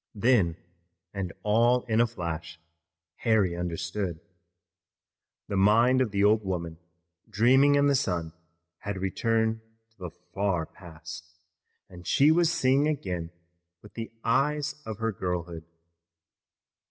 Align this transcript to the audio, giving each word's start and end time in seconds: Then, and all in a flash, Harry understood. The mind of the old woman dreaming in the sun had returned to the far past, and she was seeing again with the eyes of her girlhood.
Then, 0.15 0.57
and 1.13 1.31
all 1.43 1.83
in 1.83 2.01
a 2.01 2.07
flash, 2.07 2.59
Harry 3.17 3.55
understood. 3.55 4.19
The 5.47 5.57
mind 5.57 6.01
of 6.01 6.09
the 6.09 6.23
old 6.23 6.43
woman 6.43 6.79
dreaming 7.29 7.75
in 7.75 7.85
the 7.85 7.93
sun 7.93 8.33
had 8.79 8.97
returned 8.97 9.61
to 9.91 9.97
the 9.99 10.09
far 10.33 10.65
past, 10.65 11.37
and 11.87 12.07
she 12.07 12.31
was 12.31 12.51
seeing 12.51 12.87
again 12.87 13.29
with 13.83 13.93
the 13.93 14.11
eyes 14.23 14.73
of 14.87 14.97
her 14.97 15.11
girlhood. 15.11 15.65